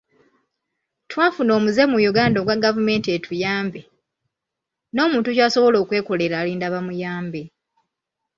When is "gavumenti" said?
2.63-3.09